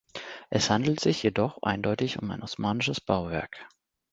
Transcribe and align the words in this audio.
Es 0.49 0.71
handelt 0.71 0.99
sich 0.99 1.21
jedoch 1.21 1.61
eindeutig 1.61 2.17
um 2.17 2.31
ein 2.31 2.41
osmanisches 2.41 2.99
Bauwerk. 3.01 3.67